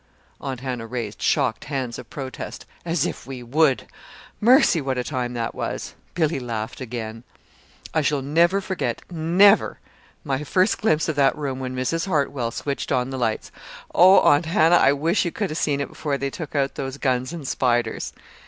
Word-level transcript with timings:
Aunt 0.39 0.61
Hannah 0.61 0.87
raised 0.87 1.21
shocked 1.21 1.65
hands 1.65 1.99
of 1.99 2.09
protest. 2.09 2.65
"As 2.83 3.05
if 3.05 3.27
we 3.27 3.43
would! 3.43 3.85
Mercy, 4.39 4.81
what 4.81 4.97
a 4.97 5.03
time 5.03 5.33
that 5.35 5.53
was!" 5.53 5.93
Billy 6.15 6.39
laughed 6.39 6.81
again. 6.81 7.23
"I 7.93 7.99
never 8.23 8.61
shall 8.61 8.65
forget, 8.65 9.03
never, 9.11 9.77
my 10.23 10.43
first 10.43 10.79
glimpse 10.79 11.07
of 11.07 11.15
that 11.17 11.37
room 11.37 11.59
when 11.59 11.75
Mrs. 11.75 12.07
Hartwell 12.07 12.49
switched 12.49 12.91
on 12.91 13.11
the 13.11 13.19
lights. 13.19 13.51
Oh, 13.93 14.21
Aunt 14.21 14.47
Hannah, 14.47 14.77
I 14.77 14.91
wish 14.91 15.23
you 15.23 15.31
could 15.31 15.51
have 15.51 15.59
seen 15.59 15.79
it 15.79 15.89
before 15.89 16.17
they 16.17 16.31
took 16.31 16.55
out 16.55 16.73
those 16.73 16.97
guns 16.97 17.31
and 17.31 17.47
spiders!" 17.47 18.11